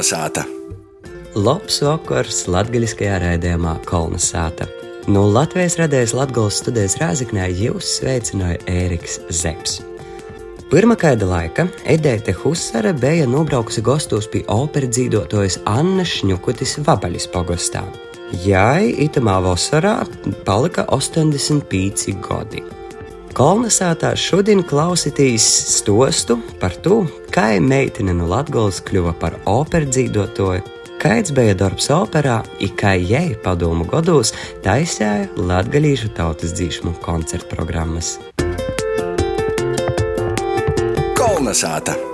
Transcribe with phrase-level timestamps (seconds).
[0.00, 0.46] Kolnesāta!
[1.36, 4.64] Labs vakars latgaļiskajā raidījumā Kolnesāta.
[5.12, 9.84] No Latvijas radējas Latgales studijas Rāziknē jūs sveicināja Ēriks Zepsi.
[10.72, 17.84] Pirmā kāda laika Edēte Husare bija nobraukusi gastos pie operas dzīvotojas Anna Šņukutis Vabaļas pogostā.
[18.40, 19.98] Jai itamā vasarā
[20.48, 22.64] palika 85 gadi.
[23.30, 25.44] Kolnesātā šodien klausītīs
[25.76, 30.64] stostu par to, kā meitene no Latgales kļuva par operas dzīvotoju,
[31.00, 32.40] kāds bija darbs operā,
[32.74, 34.34] kā jai padomu gados
[34.66, 38.16] taisīja latgalīšu tautas dzīšmu koncertu programmas.
[41.14, 42.09] Kolnesāta!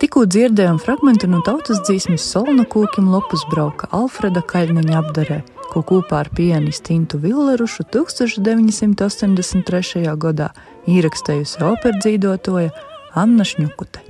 [0.00, 5.38] Tikko dzirdējām fragment no tautas dziesmas Solna kokiem Lopus brauka Alfreda Kaļņaņa apdarē,
[5.72, 10.16] ko kopā ar pianistu Intu Villerušu 1983.
[10.24, 10.48] gadā
[10.84, 12.70] īrakstējusi operdzīdotoja
[13.16, 14.00] Anna Šņukute.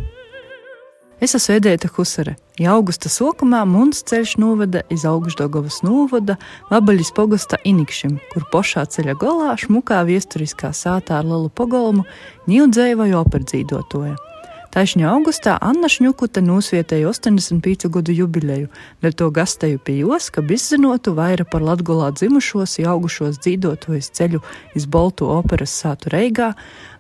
[1.21, 2.33] Es esmu Edēta Husare.
[2.57, 6.39] Ja augusta sokumā mums ceļš noveda iz Augstdagovas novada
[6.71, 12.09] Vabaļas pogosta Inikšim, kur pošā ceļa galā šmukā viesturiskā sātā ar lielu pogolmu
[12.49, 14.30] ņūdzēja operdzīdotoja.
[14.71, 18.69] Taisņā augustā Anna Šņukute nosvietēja 85 gadu jubileju,
[19.03, 24.39] dēļ to gastēju pie jos, ka izzinotu vaira par latgulā dzimušos, augušos dzīvotojus ceļu
[24.79, 26.53] iz Boltu operas sātu Reigā,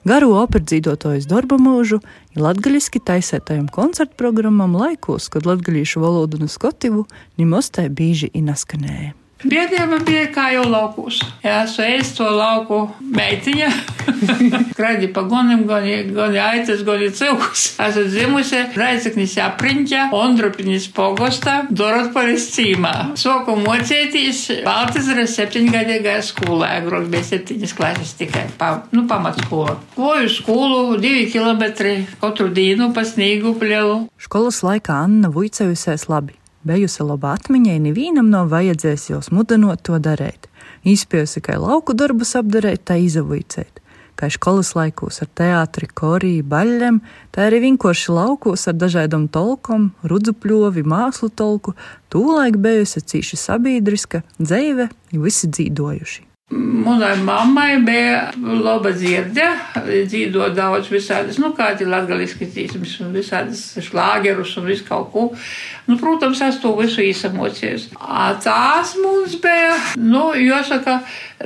[0.02, 2.02] garu operas dzīvotojus darba mūžu,
[2.34, 7.06] ja latgaļiski taisētajam koncertu programmam laikos, kad latgaļīšu valodu un skotivu
[7.38, 9.19] nimostai bīži inaskanēja.
[9.40, 11.22] Biedrība bija kā jau laukos.
[11.40, 13.68] Jā, es to lauku meitiņa.
[14.76, 17.70] Kradi pa gonim, goni, goni aitas, goni cilkus.
[17.80, 22.94] Esmu dzimusi Raizaknis apriņķa, Ondrupinis pogostā, Dorotpolis cīmā.
[23.20, 29.78] Soku mocētīs, Baltizara septiņgadīgajā skolā, agrāk bija septiņas klases tikai, pa, nu, pamatskola.
[29.96, 34.02] Koju skolu, divi kilometri katru dienu pa sniegu plielu.
[34.20, 36.39] Skolas laikā Anna vuicejusies labi.
[36.60, 40.50] Bijusi laba atmiņai, nevienam nav vajadzējis jau mudinot to darīt.
[40.84, 43.80] Izspējusi, ka lauku darbus apdarīt, tā izavuicēt.
[44.20, 47.00] Kā skolas laikos ar teātri, koriju, baļļiem,
[47.32, 51.72] tā arī vienkārši laukos ar dažādām tolkom, rudzupļovi, mākslu tolku,
[52.12, 56.29] tūlaik bijusi cīši sabiedriska, dzīve, visi dzīvojuši.
[56.50, 59.44] Manai mammai bija laba dzirde,
[59.86, 65.28] dzīvo daudz visādas, nu, kādi latgaliski dzīsmes, un visādas šlāgerus un visu kaut ko.
[65.86, 67.92] Nu, protams, es to visu īsamocījos.
[68.42, 70.98] Tās mums bija, nu, jāsaka,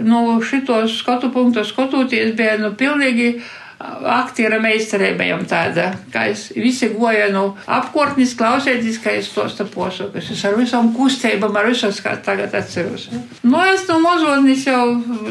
[0.09, 3.35] no šitos skatu punktu skatoties, bija, nu, pilnīgi
[3.81, 9.67] aktiera meistarība jau tāda, ka es visi goja no apkārtnes klausēties, ka es tos te
[9.69, 10.31] posakas.
[10.31, 13.09] Es ar visām kustībām, ar visos, kā tagad atceros.
[13.43, 14.85] Nu, es no mazotnes jau,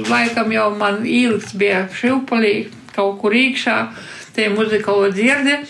[0.09, 3.77] laikam jau man ilgs bija šilpalī, kaut kur iekšā,
[4.35, 5.61] tie muzikālo dzirdi.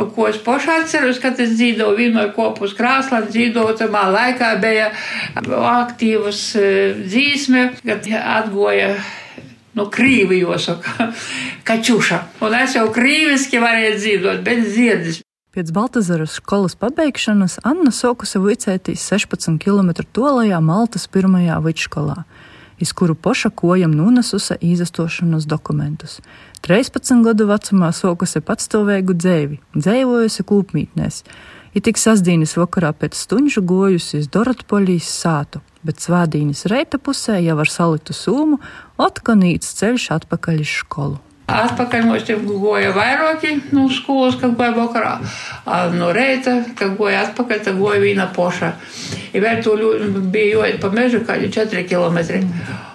[0.00, 4.86] Ko es pašā atceros, kad es dzīvoju vienmēr kopus krāslā, dzīvoju tamā laikā bija
[5.36, 6.40] aktīvas
[7.02, 8.94] dzīsme, kad atgoja
[9.78, 11.10] no krīvi jāsaka,
[11.68, 12.20] kačuša.
[12.44, 15.20] Un es jau krīviski varēju dzīvot, bet ziedis.
[15.50, 22.22] Pēc Baltasaras skolas pabeigšanas Anna sokusi vicētīs 16 km tolajā Maltas pirmajā vidusskolā,
[22.78, 26.20] iz kuru poša kojam nunesusi īzastošanas dokumentus.
[26.62, 31.24] 13 gadu vecumā sokusi patstāvīgu dzēvi, dzēvojusi kūpmītnēs.
[31.74, 37.56] Ir tik sasdienas vakarā pēc stundu gojusi uz Dorotpoļīs sātu, bet svādīnas reita pusē jau
[37.60, 38.60] ar salitu sūmu
[39.00, 41.18] atkanīts ceļš atpakaļ uz skolu.
[41.50, 45.16] Atpakaļ mums te goja vairāki no skolas, kad goja vakarā.
[45.96, 48.70] No reita, kad goja atpakaļ, tad goja viena poša.
[49.34, 49.74] I vēl tu
[50.30, 52.46] bija jojot pa mežu kādi 4 km.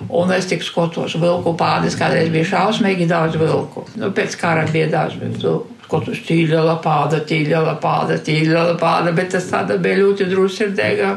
[0.07, 3.87] Un es tik skotos vilku pādes, kādreiz bija šausmīgi daudz vilku.
[3.99, 5.74] Nu, pēc kara bija daudz vilku.
[5.85, 11.11] Skotos tīļa lapāda, tīļa lapāda, tīļa lapāda, bet tas tāda bija ļoti drūsirdīga,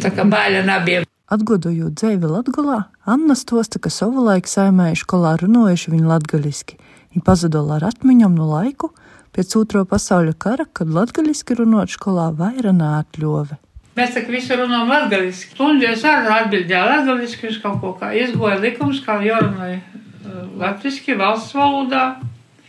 [0.00, 1.04] tā kā baila nebija.
[1.32, 2.78] Atgodojot dzēvi Latgolā,
[3.08, 6.78] Anna stosta, ka savulaik saimēja skolā runājuši viņu latgaliski,
[7.12, 8.94] viņa pazadola ar atmiņām no laiku
[9.36, 13.60] pēc otro pasauļa kara, kad latgaliski runāt skolā vaira neatļove.
[13.96, 15.52] Mēs tā kā visi runājam latgaliski.
[15.52, 21.52] Stundies arī atbildēja latgaliski uz kaut ko, kā izgoja likums, kā jārunāja uh, latviski valsts
[21.56, 22.06] valodā.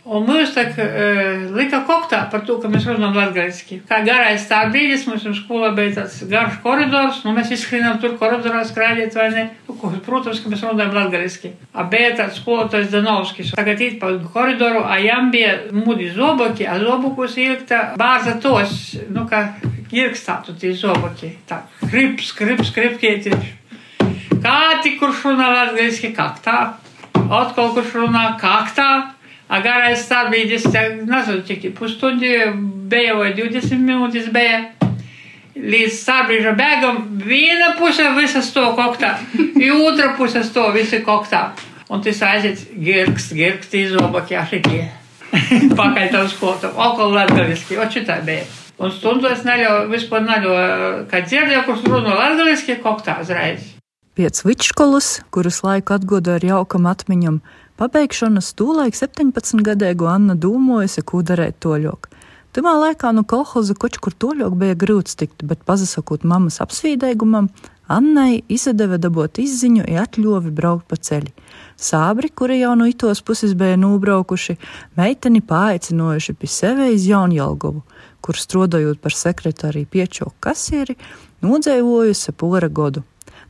[0.04, 3.78] Un mums tā kā uh, lika koktā par to, ka mēs runājam latgaliski.
[3.88, 8.18] Kā garais tā brīdis, mums ir skolā bija tāds garš koridors, nu mēs izskrienam tur
[8.20, 9.44] koridorā skrādīt vai ne.
[9.64, 11.54] Nu, ko, protams, ka mēs runājam latgaliski.
[11.72, 13.54] A bija tāds skolotājs Danovskis.
[13.56, 19.24] Tagad īt pa koridoru, a jām bija mudi zoboki, a zobokus iekta bāza tos, nu
[19.30, 19.46] kā
[19.88, 21.32] iekstātu tie zoboki.
[21.48, 23.56] Tā, krips, krips, kripkietiši.
[24.44, 26.74] Kā tik kurš runā latgaliski kaktā,
[27.24, 29.13] atkal kurš runā kaktā.
[29.54, 30.64] A garais stāvbrīdis,
[31.06, 32.32] nezinu, cik pusstundi
[32.90, 34.64] bija vai 20 minūtes bija.
[35.54, 39.12] Līdz stāvbrīža bēgam viena puse visas to koktā,
[39.86, 41.44] otra puse to visi koktā.
[41.92, 44.88] Un tas aiziet girkst, girkst izobaki ašitie.
[45.78, 48.48] Pakaļ tam skotam, okol latgaliski, o šitā bija.
[48.82, 53.70] Un stundu es neļauju, vispār neļauju, kad dzirdēju, kurš runā latgaliski, koktā uzreiz.
[54.18, 57.40] Pēc vidškolas, kuras laiku atgoda ar jaukam atmiņam,
[57.74, 62.06] Pabeigšanas tūlaik 17-gadīgo Anna dūmojusi, ko darīt toļok.
[62.54, 67.48] Timā laikā no kolhoza koč kur toļok bija grūts tikt, bet pazasakot mammas apsvīdēgumam,
[67.90, 71.32] Annai izdeva dabūt izziņu un atļovi braukt pa ceļu.
[71.76, 74.54] Sābri, kuri jau no itos puses bija nobraukuši,
[74.96, 77.82] meiteni paaicinojuši pie sevi iz Jaunjelgovu,
[78.24, 80.94] kur strādājot par sekretāriju piečoku kasieri,
[81.44, 83.02] nodzēvojusi pora godu.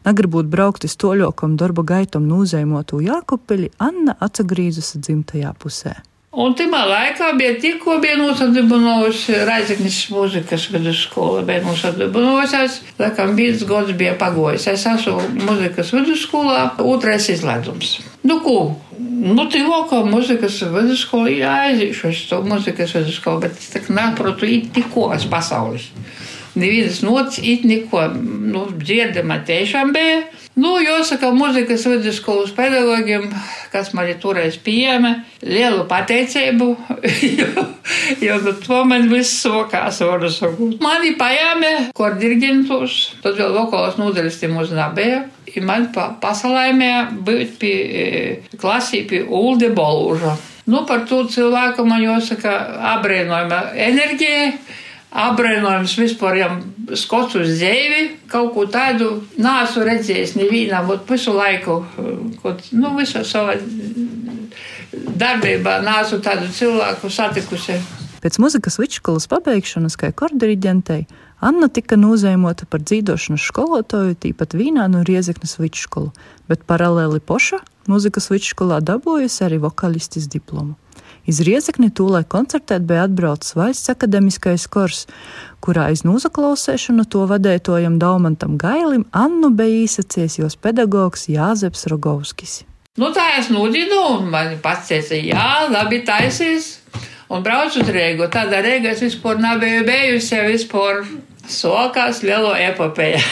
[0.04, 5.94] Negribot braukt uz toļokam darba gaitam nūzēmotu Jākupeļi, Anna atsagrīzusi dzimtajā pusē.
[6.34, 14.16] Un tajā laikā bija tikko nosadibinājusi Raizeknis mūzikas vidusskola, bija nosadibinājusies, laikam viens gads bija
[14.18, 14.66] pagojis.
[14.72, 18.00] Es esmu mūzikas vidusskolā, otrais izlaidums.
[18.26, 18.74] Nu, ko?
[18.98, 24.50] Nu, tīvākā mūzikas vidusskola ir aizīšu, es to mūzikas vidusskolu, bet es tā kā neprotu
[24.50, 25.86] it tikko uz pasaules
[26.58, 30.24] nevienas nots, it neko nu, dzirdama tiešām bija.
[30.54, 33.26] Nu, jāsaka, mūzikas vidusskolas pedagogiem,
[33.72, 35.10] kas man ir toreiz pieejami,
[35.42, 36.68] lielu pateicību,
[37.40, 37.64] jo,
[38.22, 40.76] jo nu, to man viss sokās, varu sakot.
[40.84, 45.24] Mani paēmē, kur dirigentus, tad vēl vokālas nodaļas tie mums nebija.
[45.54, 46.92] Ir man pa, pasalaimē
[47.26, 47.74] būt pie
[48.58, 50.38] klasī pie Ulde Bolūža.
[50.70, 52.54] Nu, par to cilvēku man jāsaka
[52.94, 53.60] apbrīnojama
[53.90, 54.46] enerģija
[55.14, 56.50] apbrīnojams vispār jau
[56.99, 58.06] skots uz dzīvi.
[58.31, 61.82] Kaut ko tādu nāsu redzējis nevienā, bet visu laiku,
[62.43, 63.56] kaut, nu, visā savā
[64.94, 67.78] darbībā nāsu tādu cilvēku satikusi.
[68.25, 71.05] Pēc muzikas vidusskolas pabeigšanas, kā kordiriģentei,
[71.44, 76.14] Anna tika nozīmota par dzīvošanas skolotāju, tīpat Vīnā no Riezeknas vidusskolu,
[76.49, 77.60] bet paralēli poša
[77.90, 80.78] muzikas vidusskolā dabūjusi arī vokalistis diplomu.
[81.24, 85.06] Iz Riezekni tūlē koncertēt bija atbraucis valsts akademiskais kors,
[85.64, 92.60] kurā aiz nozaklausēšanu to vadētojam Daumantam Gailim Annu bija īsacies jos pedagogs Jāzeps Rogovskis.
[93.00, 96.76] Nu, tā es nudinu, un man pats teica, jā, labi taisīs,
[97.32, 98.28] un braucu uz Rīgu.
[98.30, 101.02] Tādā Rīgā es vispār nebiju bijusi, vispār
[101.48, 103.24] sokās lielo epopeju.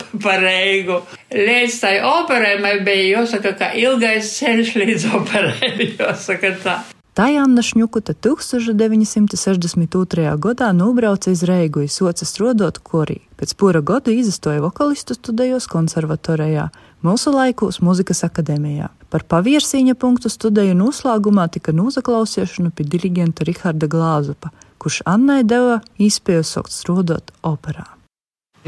[0.22, 1.00] par Reigu.
[1.34, 6.78] Līdz tai operai man bija jāsaka, ka ilgais ceļš līdz operai, jāsaka tā.
[7.20, 10.36] Anna Šņukuta 1962.
[10.40, 13.20] gadā nobrauca iz Reigu, soca strodot korī.
[13.36, 16.70] Pēc pura gada izastoja vokalistu studijos konservatorijā,
[17.04, 18.88] mūsu laikos muzikas akadēmijā.
[19.12, 24.48] Par paviersīņa punktu studiju noslēgumā tika nozaklausīšana pie dirigenta Riharda Glāzupa,
[24.80, 27.99] kurš Annai deva īspēju sokt strodot operā.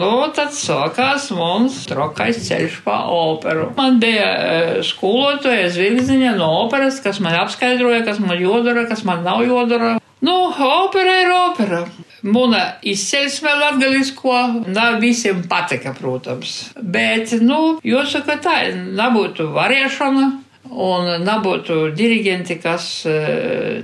[0.01, 3.67] Nu, tad sākās mums trakais ceļš pa operu.
[3.77, 9.21] Man bija e, skolotāja zvirziņa no operas, kas man apskaidroja, kas man jodara, kas man
[9.27, 9.99] nav jodara.
[10.25, 11.83] Nu, opera ir opera.
[12.23, 14.39] Muna izcelsme latgalisko
[14.71, 16.71] nav visiem patika, protams.
[16.79, 20.31] Bet, nu, jāsaka tā, nebūtu variešana
[20.73, 23.19] un nebūtu dirigenti, kas e,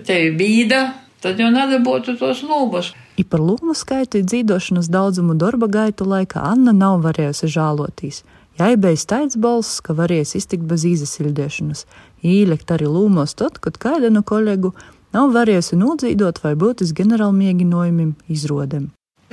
[0.08, 0.80] tevi bīda,
[1.20, 2.94] tad jau nedabūtu tos lūbus.
[3.18, 8.22] I par lūmu skaitu dzīvošanas daudzumu darba gaitu laikā Anna nav varējusi žālotīs.
[8.58, 11.84] Jai bija staids balss, ka varēs iztikt bez izsildīšanas,
[12.22, 14.70] īlekt arī lūmos tad, kad kāda no kolēģu
[15.16, 18.86] nav varējusi nodzīvot vai būt uz ģenerāla mēģinājumiem izrodēm.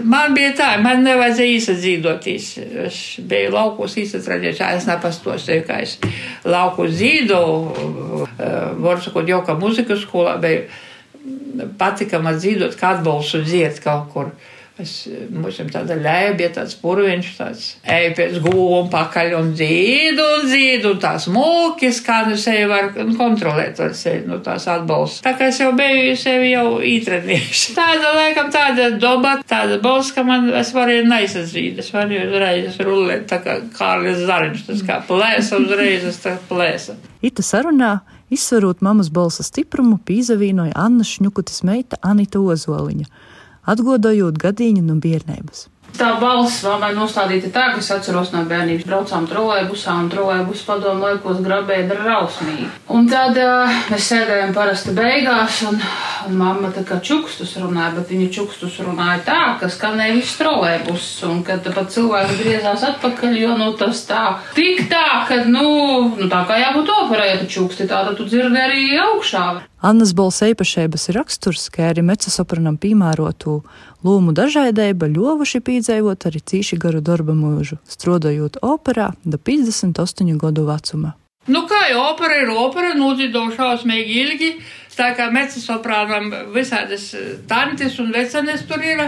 [0.04, 2.48] Man bija tā, man nevajadzēja īsadzīvoties.
[2.88, 2.98] Es
[3.30, 5.96] biju laukos īsatrādījis, es nepastostīju, kā es
[6.44, 8.25] laukos dzīvoju,
[8.82, 10.65] varu sakot, jau kā muzikas skolā biju
[11.79, 14.35] patika man dzīvot, kā atbalstu dzied kaut kur.
[14.75, 20.41] Es, mums ir tāda lēbja, tāds purviņš, tāds ej pēc gūmu pakaļ un dzīdu un
[20.50, 25.21] dzīdu, un tās mūkis, kā nu sevi var kontrolēt ar sevi, nu tās atbalsts.
[25.24, 27.71] Tā kā es jau biju sevi jau ītrenījuši.
[27.79, 33.24] Tāda, laikam, tāda doba, tāda balss, ka man, es varēju neizsadzīt, es varēju uzreiz rullēt,
[33.31, 37.00] tā kā Kārlis Zariņš, tas kā plēsa uzreiz, es tā plēsa.
[37.24, 37.93] Ita sarunā,
[38.36, 43.08] izsvarot mammas balsa stiprumu, pīzavīnoja Anna Šņukutis meita Anita Ozoliņa
[43.65, 45.65] atgodojot gadīņu no bērnības.
[45.96, 48.84] Tā balss vēl nostādīta tā, ka es atceros no bērnības.
[48.88, 52.68] Braucām trolēbusā un trolēbus padomu laikos grabēja drausmīgi.
[52.92, 55.80] Un tad uh, mēs sēdējām parasti beigās, un,
[56.28, 61.08] un mamma tā kā čukstus runāja, bet viņa čukstus runāja tā, ka skanēja viss trolēbus,
[61.30, 64.25] un kad pat cilvēki griezās atpakaļ, jo nu tas tā,
[64.58, 65.70] tik tā, ka, nu,
[66.20, 66.92] nu tā kā jābūt
[67.46, 69.46] tu čuksti tā, tad tu dzirdi arī augšā.
[69.84, 73.58] Annas balss īpašības ir raksturs, ka arī mecosopranam piemērotu
[74.05, 81.13] lūmu dažādība ļovuši pīdzējot arī cīši garu darba mūžu, strodojot operā da 58 gadu vecuma.
[81.51, 84.50] Nu, kā jau opera ir opera, nodzīdo šausmīgi ilgi,
[84.96, 87.12] tā kā mecesoprānam visādas
[87.50, 89.03] tantes un vecenes tur ir.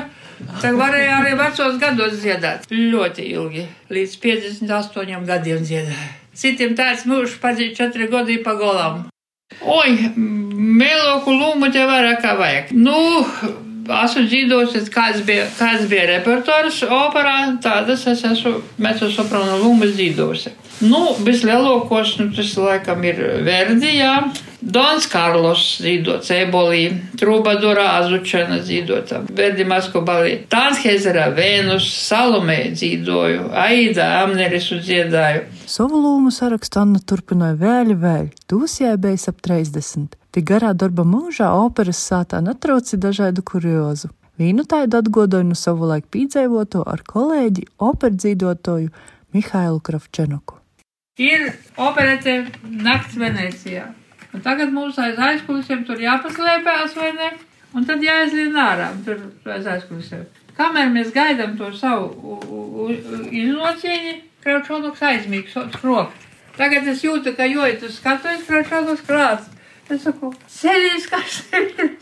[0.62, 2.68] Tā varēja arī vecos gados dziedāt.
[2.70, 6.12] Ļoti ilgi, līdz 58 gadiem dziedāja.
[6.38, 9.08] Citiem tāds mūžs padzīja 4 gadi pa golam.
[9.56, 12.74] Oi, mēloku lūmu te vairāk kā vajag.
[12.76, 12.98] Nu,
[13.88, 20.54] esmu dzīvojis, kāds bija, kāds bija repertuārs operā, tādas es esmu mecosoprānu lūmas dzīvojusi.
[20.86, 24.14] Nu, vislielākos, nu, tas laikam ir Verdi, jā.
[24.58, 26.82] Dons Karlos dzīvots Ebolī,
[27.18, 35.46] Trubadura Azučana dzīvota, Verdi Maskobalī, Tanshezera Vēnus, Salomē dzīvoju, Aida Amnerisu dziedāju.
[35.70, 40.18] Savu lūmu sarakstu Anna turpināja vēl, vēl, tūs bija ap 30.
[40.34, 44.12] Tik garā darba mūžā operas sātā netrauci dažādu kuriozu.
[44.38, 48.94] Vīnu tādu atgodoju no savu laiku pīdzēvoto ar kolēģi operdzīdotoju
[49.34, 50.57] Mihailu Kravčenoku.
[51.18, 51.48] Ir
[51.82, 52.34] operēte
[52.64, 53.88] Nakts Venecijā.
[54.36, 57.32] Un tagad mums aiz aizkulisēm tur jāpaslēpjas, vai ne?
[57.74, 60.28] Un tad jāizlien ārā, tur aiz aizkulisēm.
[60.58, 62.88] Kamēr mēs gaidām to savu
[63.34, 64.14] iznocīņu,
[64.46, 66.14] Kraučonoks aizmīgs, krok.
[66.58, 69.50] Tagad es jūtu, ka jojot uz skatuves, Kraučonoks krāts.
[69.88, 71.38] Es saku, sēdīs, kas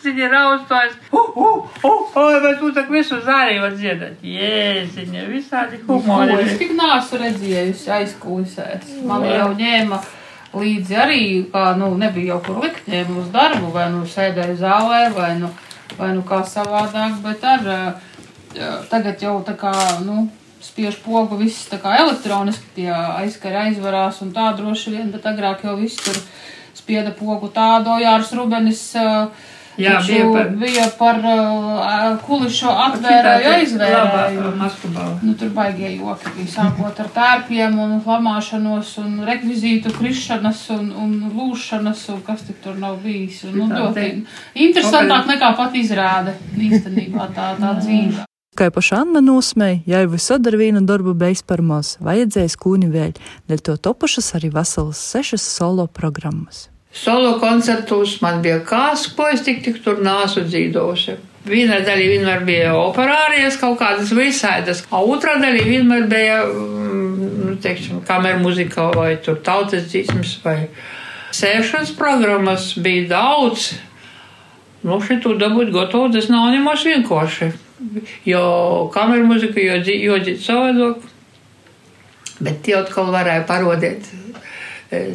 [0.02, 0.96] viņa raustos.
[1.12, 4.24] Uh, uh, uh, oi, bet tu tak visu zārī var dziedāt.
[4.26, 6.40] Jēziņa, visādi humori.
[6.42, 8.96] Es tik nāsu redzējusi aizkulisēs.
[9.06, 10.00] Man jau ņēma
[10.56, 11.22] līdzi arī,
[11.54, 15.52] kā, nu, nebija jau kur likt ņēma uz darbu, vai nu sēdēja zālē, vai nu,
[16.00, 17.70] vai nu kā savādāk, bet ar,
[18.90, 19.76] tagad jau tā kā,
[20.08, 20.26] nu,
[20.66, 25.68] spiež pogu viss tā kā elektroniski tie aizskari aizvarās un tā droši vien, bet agrāk
[25.68, 26.18] jau viss tur
[26.86, 28.88] spieda pogu tādu, Jārs Rubenis.
[28.96, 34.52] Uh, Jā, bija par, bija par uh, kulišu atvērēju aizvērēju.
[35.26, 41.18] Nu, tur baigie joki bija sākot ar tērpiem un lamāšanos un rekvizītu krišanas un, un
[41.36, 43.42] lūšanas un kas tik tur nav bijis.
[43.50, 44.06] Un, nu, ļoti
[44.68, 48.24] interesantāk nekā pat izrāde īstenībā tā, tā dzīve.
[48.56, 52.88] Kā paša Anna nosmēja, ja jau visad ar vienu darbu beidz par maz, vajadzēs kūni
[52.94, 53.12] vēl,
[53.52, 56.70] dēļ to topušas arī veselas sešas solo programmas.
[56.96, 61.18] Solo koncertos man bija kāds, ko es tik, tik tur nāsu dzīvojusi.
[61.46, 68.00] Viena daļa vienmēr bija operārijas, kaut kādas visādas, a otrā daļa vienmēr bija, nu, teiksim,
[68.08, 70.56] kameru muzika vai tur tautas dzīsmes vai
[71.36, 73.74] sēšanas programmas bija daudz.
[74.86, 77.52] Nu, šitu dabūt gotovu, tas nav nemaz vienkārši.
[78.26, 78.46] Jo
[78.94, 81.04] kameru muzika jodzīt savādāk,
[82.40, 84.08] bet tie atkal varēja parodēt,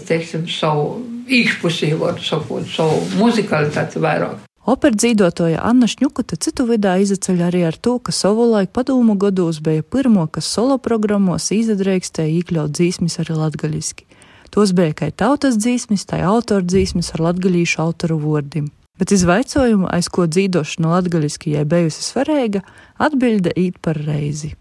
[0.06, 4.46] teiksim, savu īkšpusī, var sakot, savu muzikalitāti vairāk.
[4.70, 9.82] Opera dzīvotoja Anna Šņukuta citu vidā izaceļ arī ar to, ka savulaik padomu gados bija
[9.82, 14.04] pirmo, kas solo programmos izadreikstēja iekļaut dzīsmis arī latgaļiski.
[14.52, 18.68] Tos bija kā tautas dzīsmis, tā autora dzīsmis ar latgaļīšu autoru vārdiem.
[19.00, 22.60] Bet izvaicojumu, aiz ko dzīvošana latgaļiski jai bijusi svarīga,
[23.00, 24.52] atbilde īt par reizi.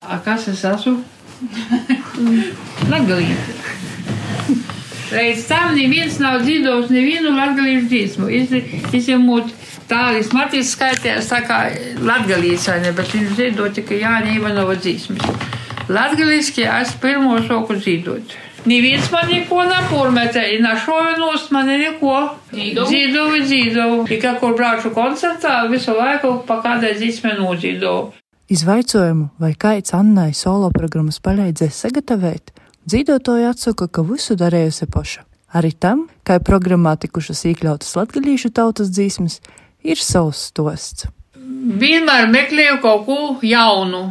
[0.00, 1.02] A, kas es esmu?
[2.92, 4.83] Latgalīte.
[5.12, 8.30] Reiz tam neviens nav dzīvojis nevienu latgalīšu dziesmu.
[8.96, 9.52] Izņemot
[9.90, 11.58] tādas Matīs skaitījās tā kā
[12.00, 15.52] latgalīts, vai ne, bet viņš dzīvo tikai Jāņa Ivanova dziesmas.
[15.92, 18.36] Latgalīski es pirmo šoku dzīvot.
[18.64, 22.16] Neviens man neko nepūrmetē, i našovinos man neko.
[22.54, 23.98] Dzīvoju, dzīvoju.
[24.08, 28.14] Tikai kur braucu koncertā, visu laiku pa kādai dziesmai nodzīvoju.
[28.54, 32.54] Izvaicojumu, vai kāds Annai solo programmas palīdzēs sagatavot,
[32.88, 35.24] dzīvotāji atsaka, ka visu darījusi paša.
[35.54, 39.38] Arī tam, kā programmā tikušas iekļautas latgadījušu tautas dzīsmas,
[39.84, 41.06] ir savs stosts.
[41.80, 44.02] vienmēr meklēju kaut ko jaunu,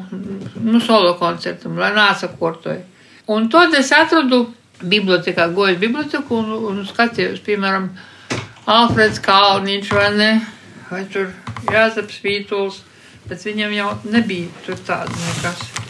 [0.64, 2.82] nu, solo koncertam, lai nāca kortoju.
[3.28, 4.48] Un tad es atradu
[4.82, 7.92] bibliotekā, goju biblioteku un, un skatījos, piemēram,
[8.66, 10.32] Alfreds Kalniņš vai ne,
[10.90, 11.32] vai tur
[11.72, 12.82] Jāzeps Vītols,
[13.28, 15.83] bet viņam jau nebija tur tāda nekas.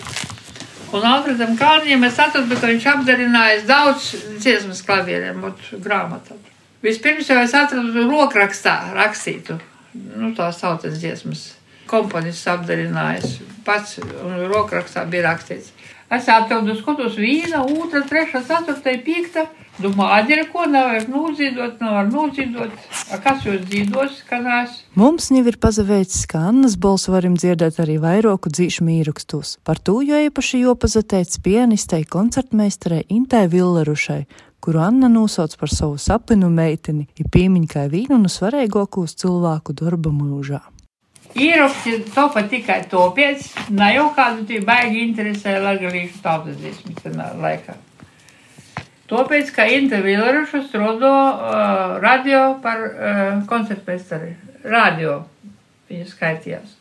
[0.94, 6.38] Un Alfredam Kalniņam es atradu, ka viņš apdarinājis daudz dziesmas klavieriem, ot grāmatā.
[6.86, 9.58] Vispirms jau es atradu rokrakstā rakstītu,
[10.20, 11.48] nu tā saucas dziesmas.
[11.90, 15.72] Komponists apdarinājis pats, un rokrakstā bija rakstīts.
[16.14, 19.48] Es atradu skatos viena, otra, trešā, ceturtā, piekta.
[19.82, 22.74] Domāju, aģeri, ko nevar nūdzīdot, nevar.
[23.10, 24.84] A kas jūs dzīdos, kanās?
[24.94, 29.58] Mums jau ir pazaveicis, ka Annas balsu varam dzirdēt arī vairoku dzīšmu īrakstos.
[29.66, 34.22] Par to jo īpaši jopazateic pianistei koncertmeistarei Intai Villerušai,
[34.62, 40.62] kuru Anna nosauc par savu sapinu meiteni, ir pīmiņkai vīnu un svarīgākos cilvēku darba mūžā.
[41.34, 47.74] Īraksti topa tikai topiec, ne jau kādu tie baigi interesē lagalīšu tautas dziesmu tajā laikā.
[49.10, 54.32] Tāpēc, ka Inte Villeruša strādā uh, radio par uh, koncertmeistari.
[54.64, 55.24] Radio
[55.92, 56.78] viņa skaitījās.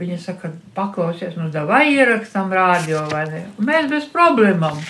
[0.00, 3.42] Viņa saka, paklausies, nu davai ierakstam radio vai ne.
[3.60, 4.80] Un mēs bez problēmām.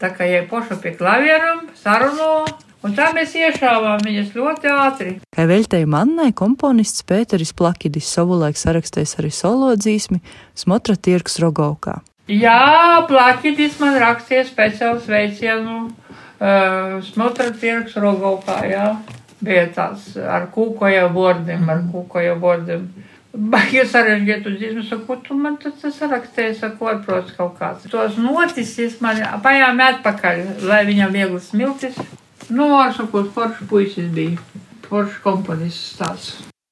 [0.00, 2.44] Tā kā jai poša pie klavieram, saruno,
[2.86, 5.14] un tā mēs iešāvām viņas ļoti ātri.
[5.36, 10.20] Kā veltēja mannai, komponists Pēteris Plakidis savulaik sarakstējis arī solo dzīsmi
[10.58, 12.00] Smotra Tirks Rogaukā.
[12.30, 18.90] Jā, Plakidis man rakstīja speciālu sveicienu uh, Smotra Tirks Rogaukā, jā.
[19.40, 22.84] Bija tāds ar kūkoja vārdiem, ar kūkoja vārdiem.
[23.30, 27.86] Baigi sarežģītu dzīsmu, saku, tu man tas sarakstīji, saku, atprots kaut kāds.
[27.90, 32.00] Tos notisis man pajām atpakaļ, lai viņam viegli smiltis.
[32.48, 34.38] Nu, ar saku, foršs puisis bija,
[34.88, 36.30] foršs komponists tāds.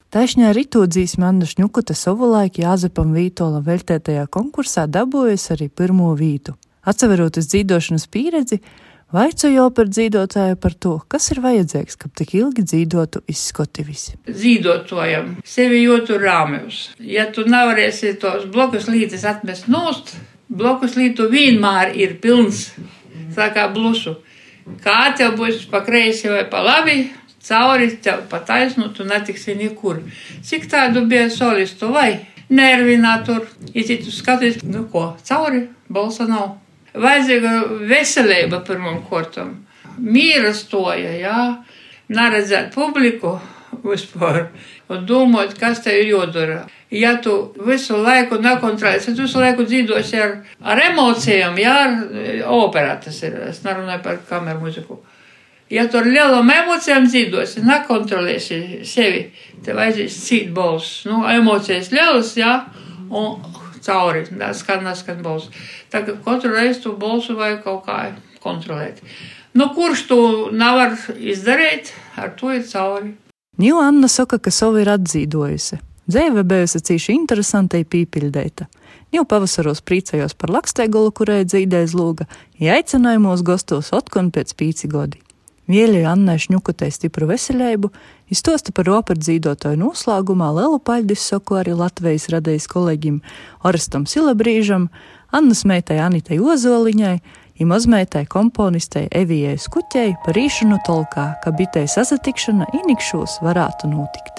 [0.09, 6.55] Taisnē arī to dzīsmi Anna Šņukuta savulaik Jāzepam Vītola veltētajā konkursā dabūjusi arī pirmo vītu.
[6.89, 8.57] Atceroties dzīdošanas pieredzi,
[9.13, 14.07] vaicoju operu dzīvotāju par to, kas ir vajadzīgs, ka tik ilgi dzīvotu izskotivis.
[14.25, 16.81] Dzīvotojam, sevi jūtu rāmjus.
[16.97, 20.15] Ja tu nevarēsi tos blokus līdzes atmest nost,
[20.49, 22.71] blokus lītu vienmēr ir pilns,
[23.37, 24.17] tā kā blusu.
[24.83, 27.09] Kā tev būs pa kreisi vai pa labi,
[27.43, 30.01] cauri tev pa taisnu, tu netiksi nekur.
[30.45, 32.11] Cik tādu bija solistu vai
[32.49, 36.57] nervinā tur, ja tu skaties, nu ko, cauri, balsa nav.
[36.93, 37.53] Vajadzīga
[37.89, 39.59] veselība pirmam kortam.
[39.99, 41.41] Mīra stoja, jā,
[42.09, 43.37] neredzēt publiku
[43.83, 44.47] vispār
[44.89, 46.63] un domāt, kas tev ir jodara.
[46.91, 47.33] Ja tu
[47.67, 50.31] visu laiku nekontrolēsi, tad visu laiku dzīvosi ar,
[50.65, 54.97] ar emocijām, jā, ar operā tas ir, es nerunāju par kameru muziku.
[55.69, 59.27] Ja tu ar lielām emocijām dzīvosi, nekontrolēsi sevi,
[59.65, 61.03] tev aizies cīt balss.
[61.05, 62.55] Nu, emocijas lielas, jā,
[63.13, 63.37] un
[63.85, 64.25] cauri,
[64.57, 65.53] skan, neskan balss.
[65.93, 67.99] Tā kā katru reizi tu balsu vajag kaut kā
[68.41, 69.03] kontrolēt.
[69.53, 70.21] Nu, kurš to
[70.53, 73.13] nevar izdarīt, ar to ir cauri.
[73.59, 75.81] Ņū Anna saka, ka savu ir atzīdojusi.
[76.09, 78.65] Dzīve bijusi cīši interesantai pīpildēta.
[79.13, 82.25] Jau pavasaros priecājos par laksteigulu, kurai dzīdēs lūga,
[82.57, 85.21] ja aicinājumos gastos otkon pēc pīci godi.
[85.69, 87.91] Vieļai Annai šņukutei stipru veselību,
[88.33, 93.21] izstosta par operu dzīvotāju noslēgumā lielu paļdis saku arī Latvijas radējas kolēģim
[93.69, 94.89] Orestam Silabrīžam,
[95.29, 97.15] Annas meitai Anitai Ozoliņai,
[97.61, 104.38] ir mazmeitai komponistei Evijai Skuķei par īšanu tolkā, ka bitei sasatikšana inikšos varētu notikt.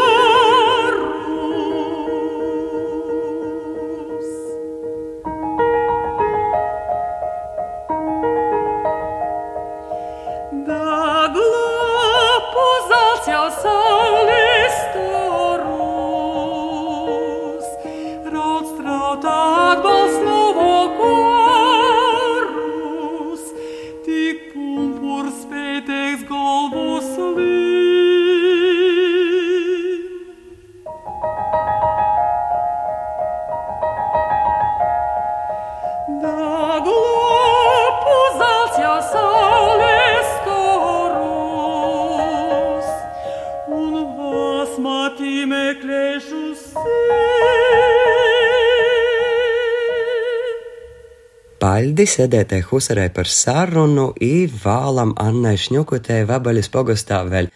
[51.98, 57.48] Paļdi sēdētē husarē par sarunu i vālam Annai Šņukutē Vabaļas pogastā vēl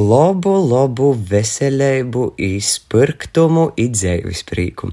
[0.00, 4.88] Labu, labu veselību, izpirktumu, idzēvis prīku.